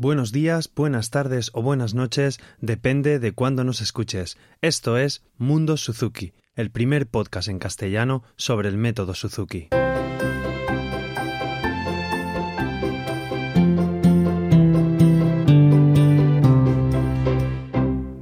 [0.00, 4.38] Buenos días, buenas tardes o buenas noches, depende de cuándo nos escuches.
[4.62, 9.70] Esto es Mundo Suzuki, el primer podcast en castellano sobre el método Suzuki.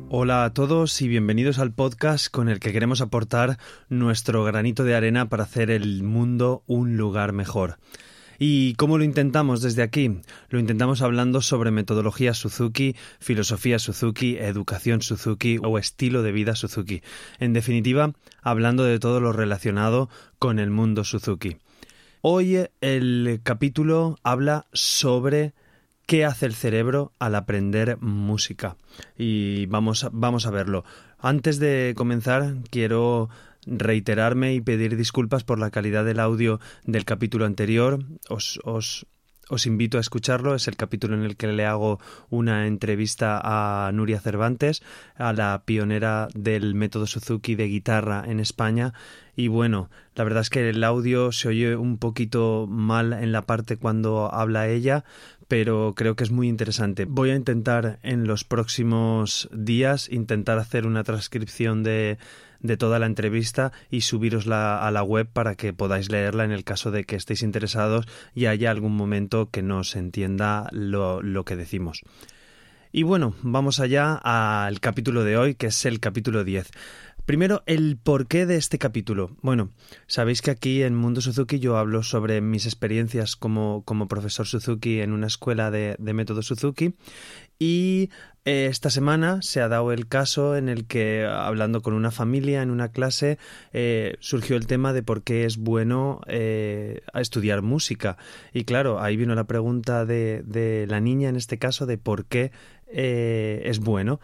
[0.09, 3.59] Hola a todos y bienvenidos al podcast con el que queremos aportar
[3.91, 7.77] nuestro granito de arena para hacer el mundo un lugar mejor.
[8.39, 10.21] ¿Y cómo lo intentamos desde aquí?
[10.49, 17.03] Lo intentamos hablando sobre metodología Suzuki, filosofía Suzuki, educación Suzuki o estilo de vida Suzuki.
[17.39, 20.09] En definitiva, hablando de todo lo relacionado
[20.39, 21.57] con el mundo Suzuki.
[22.21, 25.55] Hoy el capítulo habla sobre
[26.07, 28.77] qué hace el cerebro al aprender música.
[29.17, 30.85] Y vamos, vamos a verlo.
[31.19, 33.29] Antes de comenzar, quiero
[33.67, 38.05] reiterarme y pedir disculpas por la calidad del audio del capítulo anterior.
[38.29, 39.07] Os, os,
[39.49, 40.55] os invito a escucharlo.
[40.55, 44.83] Es el capítulo en el que le hago una entrevista a Nuria Cervantes,
[45.17, 48.93] a la pionera del método Suzuki de guitarra en España.
[49.35, 53.43] Y bueno, la verdad es que el audio se oye un poquito mal en la
[53.43, 55.05] parte cuando habla ella,
[55.49, 57.05] pero creo que es muy interesante.
[57.05, 62.19] Voy a intentar en los próximos días intentar hacer una transcripción de,
[62.61, 66.65] de toda la entrevista y subirosla a la web para que podáis leerla en el
[66.65, 71.45] caso de que estéis interesados y haya algún momento que no se entienda lo, lo
[71.45, 72.03] que decimos.
[72.93, 76.71] Y bueno, vamos allá al capítulo de hoy, que es el capítulo 10.
[77.27, 79.37] Primero, el porqué de este capítulo.
[79.43, 79.71] Bueno,
[80.07, 85.01] sabéis que aquí en Mundo Suzuki yo hablo sobre mis experiencias como, como profesor Suzuki
[85.01, 86.95] en una escuela de, de método Suzuki
[87.59, 88.11] y
[88.45, 92.63] eh, esta semana se ha dado el caso en el que, hablando con una familia
[92.63, 93.39] en una clase,
[93.73, 98.19] eh, surgió el tema de por qué es bueno eh, estudiar música.
[98.53, 102.27] Y claro, ahí vino la pregunta de, de la niña, en este caso, de por
[102.27, 102.53] qué
[102.87, 104.21] es bueno.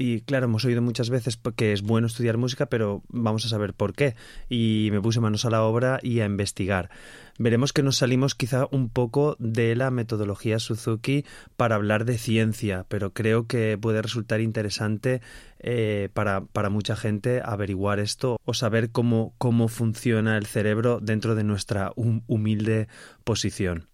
[0.00, 3.74] Y claro, hemos oído muchas veces que es bueno estudiar música, pero vamos a saber
[3.74, 4.14] por qué.
[4.48, 6.88] Y me puse manos a la obra y a investigar.
[7.36, 11.24] Veremos que nos salimos quizá un poco de la metodología Suzuki
[11.56, 15.20] para hablar de ciencia, pero creo que puede resultar interesante
[15.58, 21.34] eh, para, para, mucha gente averiguar esto o saber cómo, cómo funciona el cerebro dentro
[21.34, 22.86] de nuestra humilde
[23.24, 23.88] posición.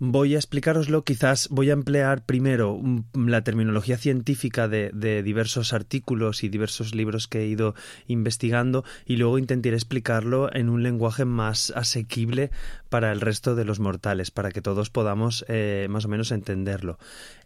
[0.00, 2.80] Voy a explicaroslo, quizás voy a emplear primero
[3.14, 7.74] la terminología científica de, diversos artículos y diversos libros que he ido
[8.06, 12.52] investigando y luego intentaré explicarlo en un lenguaje más asequible
[12.88, 16.98] para el resto de los mortales, para que todos podamos eh, más o menos entenderlo.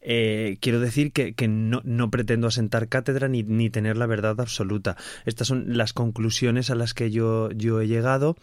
[0.02, 4.98] Eh, quiero decir que, no, pretendo asentar cátedra ni, tener la verdad absoluta.
[5.24, 8.36] Estas son las conclusiones a las que yo he llegado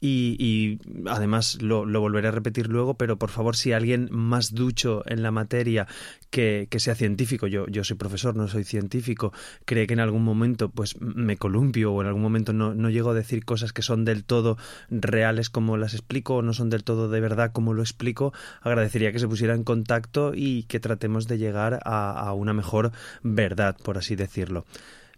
[0.00, 0.78] y, y
[1.08, 5.30] además lo, volveré a repetir luego, pero por favor, si alguien más ducho en la
[5.30, 5.86] materia
[6.30, 9.32] que, que, sea científico, yo, soy profesor, no soy científico,
[9.66, 13.14] cree que en algún momento pues me columpio o en algún momento no, llego a
[13.14, 14.56] decir cosas que son del todo
[14.88, 18.32] reales como las explico o no son del todo de verdad como lo explico,
[18.62, 23.76] agradecería que se pusiera en contacto y que tratemos de llegar a una mejor verdad,
[23.82, 24.64] por así decirlo.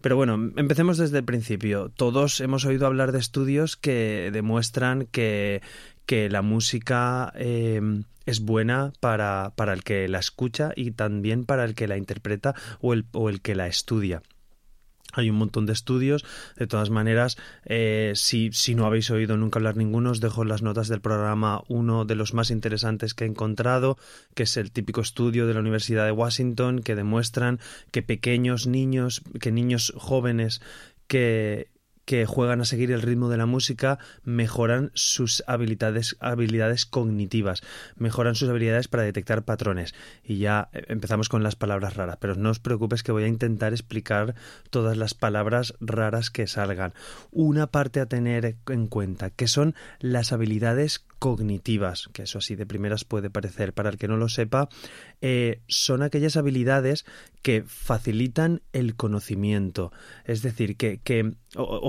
[0.03, 1.89] Pero bueno, empecemos desde el principio.
[1.89, 5.63] Todos hemos oído hablar de estudios que demuestran que,
[6.07, 7.81] que la música eh,
[8.27, 12.55] es buena para, para el que la escucha y también para el que la interpreta
[12.81, 14.23] o el, o el que la estudia.
[15.13, 16.25] Hay un montón de estudios.
[16.57, 20.49] De todas maneras, eh, si, si, no habéis oído nunca hablar ninguno, os dejo en
[20.49, 23.99] las notas del programa uno de los más interesantes que he encontrado,
[24.35, 29.23] que es el típico estudio de la Universidad de Washington, que demuestran que pequeños niños,
[29.41, 30.61] que niños jóvenes
[31.07, 31.69] que
[32.05, 37.63] que juegan a seguir el ritmo de la música mejoran sus habilidades, habilidades cognitivas,
[37.97, 39.95] mejoran sus habilidades para detectar patrones.
[40.25, 43.29] Y ya eh, empezamos con las palabras raras, pero no os preocupes que voy a
[43.29, 44.35] intentar explicar
[44.71, 46.93] todas las palabras raras que salgan.
[47.31, 52.67] Una parte a tener en cuenta, que son las habilidades cognitivas, que eso así de
[52.67, 53.73] primeras puede parecer.
[53.75, 54.69] Para el que no lo sepa,
[55.21, 57.07] eh, son aquellas habilidades
[57.43, 59.93] que facilitan el conocimiento,
[60.25, 61.35] es decir, que, que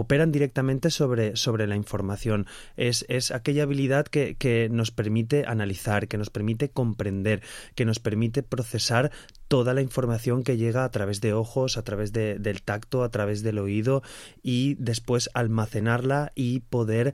[0.04, 2.46] operan directamente sobre, sobre la información.
[2.76, 7.42] Es, es aquella habilidad que, que, nos permite analizar, que nos permite comprender,
[7.76, 9.12] que nos permite procesar
[9.48, 13.10] toda la información que llega a través de ojos, a través de, del tacto, a
[13.10, 14.04] través del oído
[14.42, 17.14] y después almacenarla y poder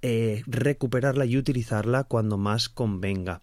[0.00, 3.40] eh, recuperarla y utilizarla cuando más convenga.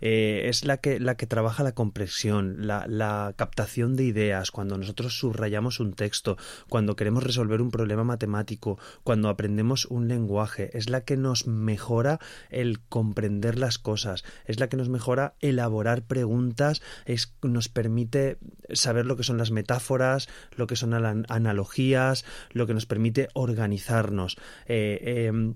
[0.00, 4.76] Eh, es la que, la que trabaja la comprensión, la, la captación de ideas, cuando
[4.78, 6.36] nosotros subrayamos un texto,
[6.68, 12.18] cuando queremos resolver un problema matemático, cuando aprendemos un lenguaje, es la que nos mejora
[12.50, 18.38] el comprender las cosas, es la que nos mejora elaborar preguntas, es, nos permite
[18.72, 24.36] saber lo que son las metáforas, lo que son analogías, lo que nos permite organizarnos.
[24.66, 25.54] Eh, em,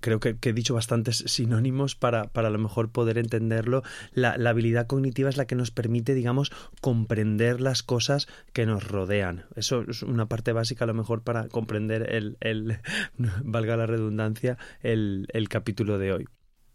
[0.00, 3.82] creo que, he dicho bastantes sinónimos para, para a lo mejor poder entenderlo.
[4.12, 9.44] La, habilidad cognitiva es la que nos permite, digamos, comprender las cosas que nos rodean.
[9.56, 12.78] Eso es una parte básica a lo mejor para comprender el, el
[13.44, 16.26] valga la redundancia, el, el capítulo de hoy.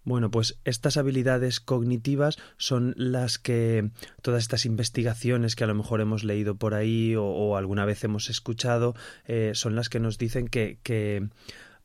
[0.05, 3.91] Bueno, pues estas habilidades cognitivas son las que
[4.21, 8.29] todas estas investigaciones que a lo mejor hemos leído por ahí o, alguna vez hemos
[8.29, 8.95] escuchado
[9.25, 10.79] eh, son las que nos dicen que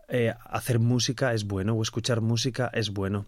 [0.08, 3.26] eh, hacer música es bueno o escuchar música es bueno.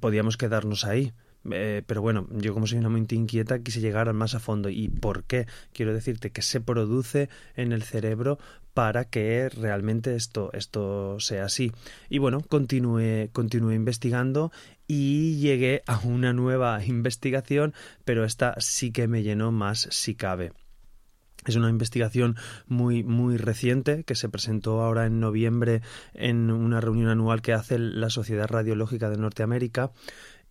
[0.00, 1.12] Podíamos quedarnos ahí.
[1.50, 4.68] Eh, pero bueno, yo como soy una mente inquieta quise llegar más a fondo.
[4.68, 5.46] ¿Y por qué?
[5.72, 8.38] Quiero decirte que se produce en el cerebro
[8.74, 11.72] para que realmente esto, esto sea así.
[12.08, 14.52] Y bueno, continué, continué investigando
[14.86, 17.74] y llegué a una nueva investigación,
[18.04, 20.52] pero esta sí que me llenó más si cabe.
[21.46, 22.36] Es una investigación
[22.66, 25.82] muy, muy reciente que se presentó ahora en noviembre
[26.14, 29.92] en una reunión anual que hace la Sociedad Radiológica de Norteamérica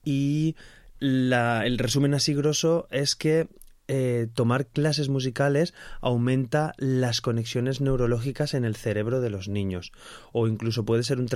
[0.03, 0.55] y
[0.99, 3.47] el resumen así grosso es que
[3.89, 9.91] eh, tomar clases musicales aumenta las conexiones neurológicas en el cerebro de los niños
[10.33, 11.27] o incluso puede ser un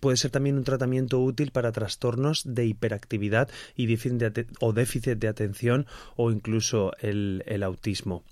[0.00, 3.86] puede ser también un tratamiento útil para trastornos de hiperactividad y
[4.60, 5.86] o déficit de atención
[6.16, 8.24] o incluso el autismo.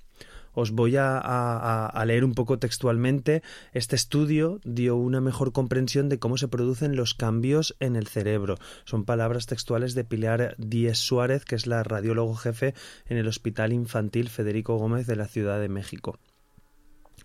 [0.55, 3.43] Os voy a, leer un poco textualmente.
[3.73, 8.57] Este estudio dio una mejor comprensión de cómo se producen los cambios en el cerebro.
[8.85, 12.75] Son palabras textuales de Pilar Díez Suárez, que es la radiólogo jefe
[13.07, 16.19] en el Hospital Infantil Federico Gómez de la Ciudad de México.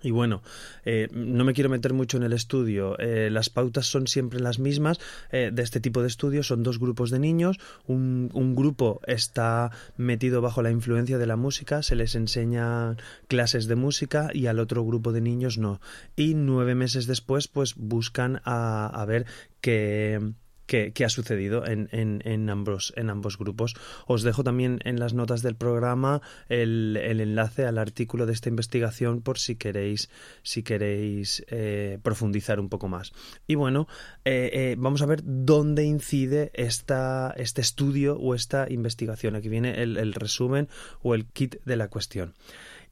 [0.01, 0.41] Y bueno,
[0.85, 2.97] eh, no me quiero meter mucho en el estudio.
[2.99, 4.99] Eh, las pautas son siempre las mismas
[5.31, 6.47] eh, de este tipo de estudios.
[6.47, 7.59] Son dos grupos de niños.
[7.85, 12.95] Un, un, grupo está metido bajo la influencia de la música, se les enseña
[13.27, 15.81] clases de música y al otro grupo de niños no.
[16.15, 19.25] Y nueve meses después, pues buscan a, a ver
[19.61, 20.19] qué
[20.69, 23.75] que, ha sucedido en, en, ambos, en ambos grupos.
[24.05, 29.21] Os dejo también en las notas del programa el, enlace al artículo de esta investigación
[29.21, 30.11] por si queréis,
[30.43, 33.13] si queréis eh, profundizar un poco más.
[33.47, 33.87] Y bueno,
[34.25, 39.35] eh, eh, vamos a ver dónde incide esta, este estudio o esta investigación.
[39.35, 40.69] Aquí viene el resumen
[41.01, 42.35] o el kit de la cuestión.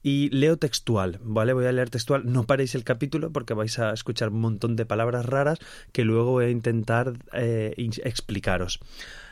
[0.02, 1.52] Y leo textual, ¿vale?
[1.52, 2.22] Voy a leer textual.
[2.24, 5.58] No paréis el capítulo porque vais a escuchar un montón de palabras raras
[5.92, 7.74] que luego voy a intentar eh,
[8.04, 8.78] explicaros.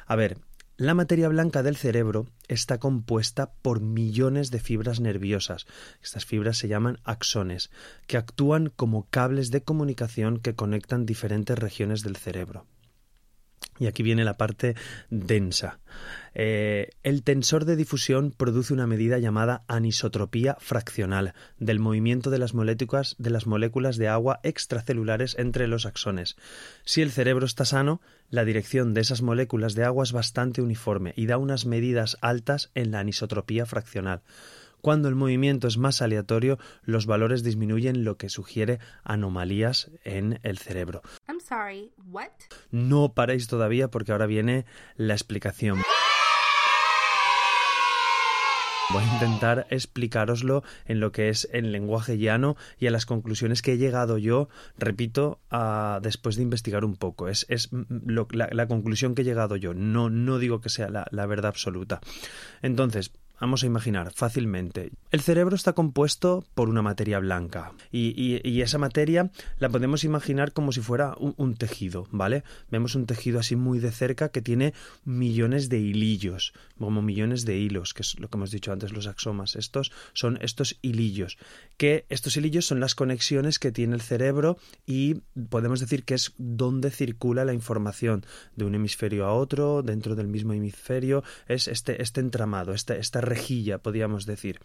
[0.07, 0.39] A ver,
[0.79, 5.67] la materia blanca del cerebro está compuesta por millones de fibras nerviosas.
[6.03, 7.71] Estas fibras se llaman axones,
[8.07, 12.67] que actúan como cables de comunicación que conectan diferentes regiones del cerebro.
[13.79, 14.75] Y aquí viene la parte
[15.11, 15.79] densa.
[16.35, 22.53] Eh, el tensor de difusión produce una medida llamada anisotropía fraccional del movimiento de las,
[22.53, 26.37] moléculas, de las moléculas de agua extracelulares entre los axones.
[26.85, 31.15] Si el cerebro está sano, la dirección de esas moléculas de agua es bastante uniforme
[31.17, 34.21] y da unas medidas altas en la anisotropía fraccional.
[34.87, 40.59] Cuando el movimiento es más aleatorio, los valores disminuyen, lo que sugiere anomalías en el
[40.59, 41.03] cerebro.
[42.71, 45.83] No paréis todavía porque ahora viene la explicación.
[48.91, 53.63] Voy a intentar explicároslo en lo que es el lenguaje llano y a las conclusiones
[53.63, 55.41] que he llegado yo, repito,
[56.01, 57.27] después de investigar un poco.
[57.27, 59.75] Es, es la, conclusión que he llegado yo.
[59.75, 62.01] No, no digo que sea la, la verdad absoluta.
[62.63, 64.93] Entonces, Vamos a imaginar fácilmente.
[65.11, 70.73] El cerebro está compuesto por una materia blanca y, esa materia la podemos imaginar como
[70.73, 72.43] si fuera un, tejido, ¿vale?
[72.71, 74.73] Vemos un tejido así muy de cerca que tiene
[75.05, 79.07] millones de hilillos, como millones de hilos, que es lo que hemos dicho antes, los
[79.07, 79.55] axomas.
[79.55, 81.39] Estos son estos hilillos,
[81.77, 85.17] que estos hilillos son las conexiones que tiene el cerebro y
[85.51, 88.25] podemos decir que es donde circula la información
[88.57, 93.21] de un hemisferio a otro, dentro del mismo hemisferio, es este, este entramado, esta, esta
[93.27, 94.61] rejilla, podríamos decir.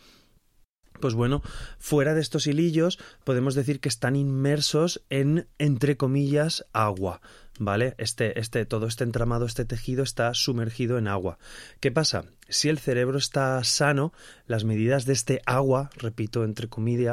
[1.00, 1.42] Pues bueno,
[1.80, 7.22] fuera de estos hilillos podemos decir que están inmersos en, entre comillas, agua.
[7.60, 7.96] ¿Vale?
[7.98, 11.38] Este, este, todo este entramado, este tejido está sumergido en agua.
[11.80, 12.26] ¿Qué pasa?
[12.50, 14.14] Si el cerebro está sano,
[14.48, 16.70] las medidas de este agua, repito, entre,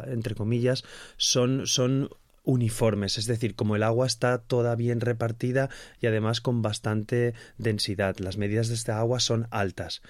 [0.06, 0.84] entre comillas,
[1.16, 2.08] son, son
[2.44, 5.68] uniformes, es decir, como el agua está toda bien repartida
[6.00, 8.16] y además con bastante densidad.
[8.18, 10.00] Las medidas de esta agua son altas.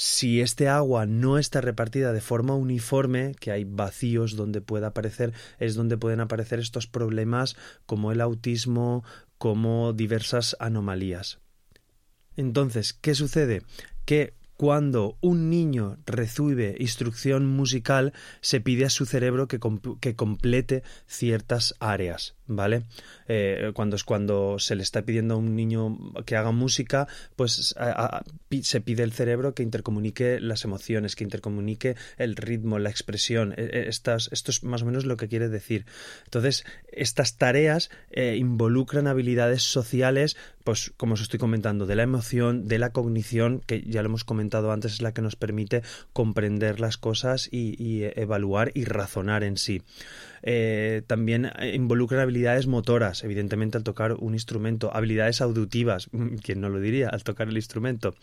[0.00, 5.32] Si este agua no está repartida de forma uniforme, que hay vacíos donde pueda aparecer,
[5.58, 9.02] es donde pueden aparecer estos problemas como el autismo,
[9.38, 11.40] como diversas anomalías.
[12.36, 13.62] Entonces, ¿qué sucede?
[14.04, 21.76] Que cuando un niño recibe instrucción musical, se pide a su cerebro que, complete ciertas
[21.78, 22.82] áreas, ¿vale?
[23.28, 25.96] Eh, cuando es cuando se le está pidiendo a un niño
[26.26, 27.76] que haga música, pues
[28.62, 33.54] se pide el cerebro que intercomunique las emociones, que intercomunique el ritmo, la expresión.
[33.56, 35.86] E, e, esto es más o menos lo que quiere decir.
[36.24, 42.66] Entonces, estas tareas eh, involucran habilidades sociales, pues como os estoy comentando, de la emoción,
[42.66, 46.80] de la cognición, que ya lo hemos comentado antes, es la que nos permite comprender
[46.80, 49.82] las cosas y evaluar y razonar en sí.
[50.42, 56.08] Eh, también involucran habilidades motoras, evidentemente al tocar un instrumento, habilidades auditivas,
[56.42, 58.14] quien no lo diría, al tocar el instrumento.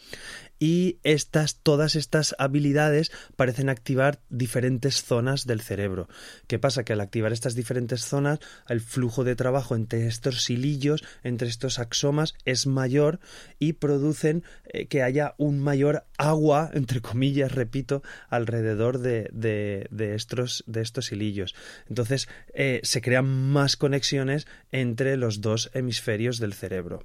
[0.60, 6.08] Y estas, todas estas habilidades parecen activar diferentes zonas del cerebro.
[6.48, 6.84] ¿Qué pasa?
[6.84, 11.80] Que al activar estas diferentes zonas, el flujo de trabajo entre estos hilillos, entre estos
[11.80, 13.20] axomas, es mayor
[13.60, 20.64] y producen eh, que haya un mayor agua, entre comillas, repito, alrededor de, de, estos,
[20.68, 21.56] de estos hilillos.
[21.90, 27.04] Entonces, entonces eh, se crean más conexiones entre los dos hemisferios del cerebro.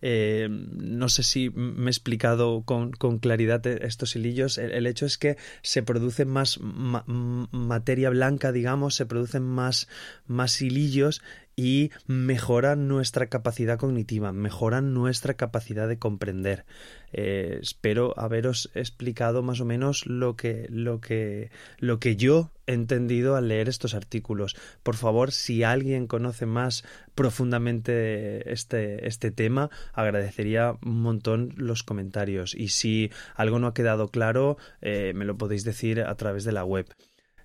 [0.00, 4.56] Eh, no sé si me he explicado con, claridad estos hilillos.
[4.58, 9.88] El, hecho es que se produce más materia blanca, digamos, se producen más,
[10.26, 11.20] más hilillos
[11.58, 16.64] y mejoran nuestra capacidad cognitiva, mejoran nuestra capacidad de comprender.
[17.12, 21.50] Eh, espero haberos explicado más o menos lo que, lo que,
[21.80, 24.54] lo que yo he entendido al leer estos artículos.
[24.84, 26.84] Por favor, si alguien conoce más
[27.16, 32.54] profundamente este, este tema, agradecería un montón los comentarios.
[32.54, 36.52] Y si algo no ha quedado claro, eh, me lo podéis decir a través de
[36.52, 36.86] la web.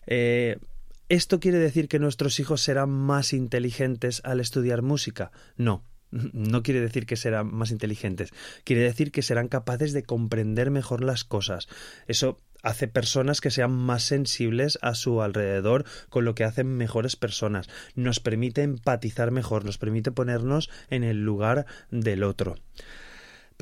[0.05, 0.59] Eh,
[1.13, 5.31] ¿Esto quiere decir que nuestros hijos serán más inteligentes al estudiar música?
[5.57, 8.31] No, no quiere decir que serán más inteligentes,
[8.63, 11.67] quiere decir que serán capaces de comprender mejor las cosas.
[12.07, 17.15] Eso hace personas que sean más sensibles a su alrededor, con lo que hacen mejores
[17.15, 17.69] personas.
[17.93, 22.55] Nos permite empatizar mejor, nos permite ponernos en el lugar del otro.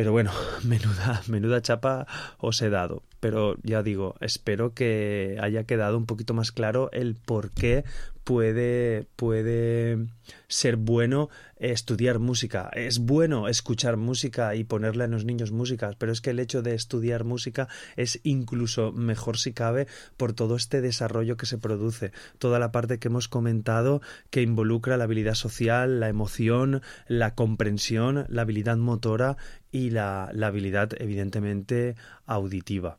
[0.02, 0.32] Pero bueno,
[0.64, 2.08] menuda, menuda chapa
[2.40, 3.04] os he dado.
[3.20, 7.84] Pero ya digo, espero que haya quedado un poquito más claro el por qué
[8.24, 10.08] puede, puede
[10.48, 12.70] ser bueno estudiar música.
[12.74, 16.62] Es bueno escuchar música y ponerle a los niños música, pero es que el hecho
[16.62, 19.88] de estudiar música es incluso mejor si cabe
[20.18, 24.98] por todo este desarrollo que se produce, toda la parte que hemos comentado que involucra
[24.98, 29.38] la habilidad social, la emoción, la comprensión, la habilidad motora
[29.72, 32.98] y la, la habilidad evidentemente auditiva.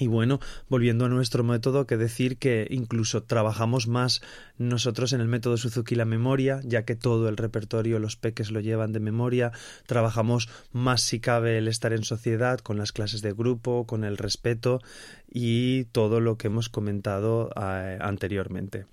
[0.00, 0.38] Y bueno,
[0.68, 4.22] volviendo a nuestro método, que decir que incluso trabajamos más
[4.56, 8.60] nosotros en el método Suzuki la memoria, ya que todo el repertorio los peques lo
[8.60, 9.50] llevan de memoria,
[9.86, 14.18] trabajamos más si cabe el estar en sociedad, con las clases de grupo, con el
[14.18, 14.80] respeto
[15.28, 18.86] y todo lo que hemos comentado eh, anteriormente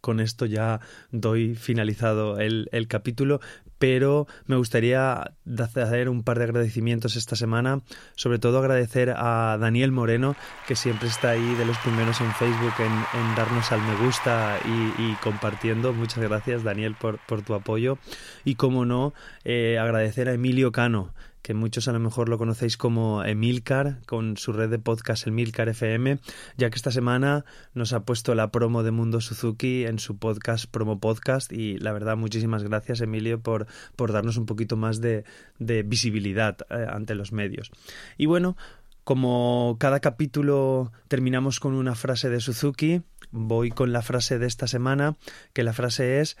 [0.00, 0.80] con esto ya
[1.10, 3.40] doy finalizado el, el, capítulo,
[3.78, 7.80] pero me gustaría hacer un par de agradecimientos esta semana,
[8.14, 10.36] sobre todo agradecer a Daniel Moreno,
[10.68, 14.58] que siempre está ahí de los primeros en Facebook en, darnos al me gusta
[14.98, 15.94] y, compartiendo.
[15.94, 17.98] Muchas gracias Daniel por, por, tu apoyo.
[18.44, 19.14] Y como no,
[19.44, 24.36] eh, agradecer a Emilio Cano, que muchos a lo mejor lo conocéis como Emilcar, con
[24.36, 26.18] su red de podcast Emilcar FM,
[26.56, 27.44] ya que esta semana
[27.74, 31.92] nos ha puesto la promo de Mundo Suzuki en su podcast Promo Podcast y la
[31.92, 33.66] verdad muchísimas gracias Emilio por,
[33.96, 35.24] por darnos un poquito más de,
[35.58, 37.70] de visibilidad eh, ante los medios.
[38.18, 38.56] Y bueno,
[39.04, 44.66] como cada capítulo terminamos con una frase de Suzuki, voy con la frase de esta
[44.66, 45.16] semana,
[45.52, 46.36] que la frase es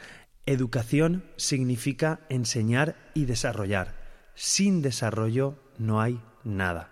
[0.46, 3.99] Educación significa enseñar y desarrollar
[4.34, 6.90] sin desarrollo no hay nada.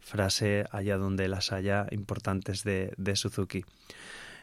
[0.00, 3.64] Frase allá donde las haya importantes de, Suzuki.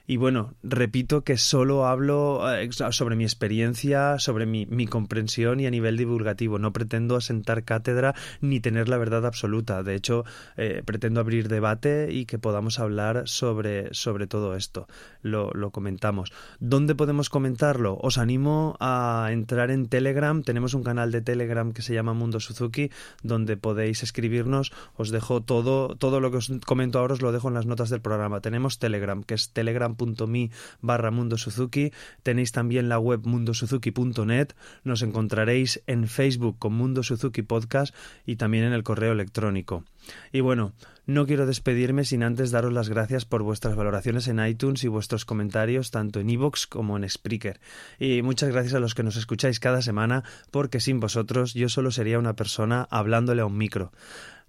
[0.09, 5.65] Y bueno, repito que solo hablo eh, sobre mi experiencia, sobre mi, mi, comprensión y
[5.65, 6.59] a nivel divulgativo.
[6.59, 9.83] No pretendo asentar cátedra ni tener la verdad absoluta.
[9.83, 10.23] De hecho,
[10.55, 14.87] eh, pretendo abrir debate y que podamos hablar sobre, sobre todo esto.
[15.21, 16.31] Lo, lo comentamos.
[16.61, 17.97] ¿Dónde podemos comentarlo?
[18.01, 20.41] Os animo a entrar en Telegram.
[20.41, 22.91] Tenemos un canal de Telegram que se llama Mundo Suzuki,
[23.23, 24.71] donde podéis escribirnos.
[24.95, 27.89] Os dejo todo, todo lo que os comento ahora, os lo dejo en las notas
[27.89, 28.39] del programa.
[28.39, 30.51] Tenemos Telegram, que es telegram patreon.me
[30.81, 31.91] barra Mundo Suzuki.
[32.23, 34.53] Tenéis también la web mundosuzuki.net.
[34.83, 37.93] Nos encontraréis en Facebook con Mundo Suzuki Podcast
[38.25, 39.83] y también en el correo electrónico.
[40.31, 40.73] Y bueno,
[41.05, 45.25] no quiero despedirme sin antes daros las gracias por vuestras valoraciones en iTunes y vuestros
[45.25, 47.59] comentarios tanto en iVoox como en Spreaker.
[47.99, 51.91] Y muchas gracias a los que nos escucháis cada semana, porque sin vosotros yo solo
[51.91, 53.91] sería una persona hablándole a un micro.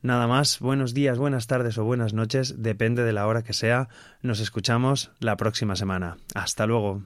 [0.00, 3.88] Nada más, buenos días, buenas tardes o buenas noches, depende de la hora que sea.
[4.22, 6.18] Nos escuchamos la próxima semana.
[6.34, 7.02] Hasta luego.